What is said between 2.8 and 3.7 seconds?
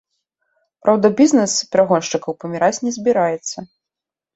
не збіраецца.